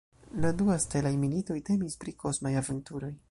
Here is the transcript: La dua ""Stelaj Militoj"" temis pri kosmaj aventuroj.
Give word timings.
La 0.45 0.49
dua 0.61 0.77
""Stelaj 0.85 1.11
Militoj"" 1.25 1.59
temis 1.69 1.99
pri 2.05 2.17
kosmaj 2.25 2.57
aventuroj. 2.65 3.15